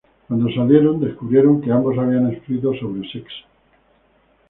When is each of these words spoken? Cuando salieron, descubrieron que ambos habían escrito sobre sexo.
Cuando 0.27 0.51
salieron, 0.51 0.99
descubrieron 0.99 1.61
que 1.61 1.71
ambos 1.71 1.95
habían 1.95 2.31
escrito 2.33 2.73
sobre 2.73 3.07
sexo. 3.11 3.43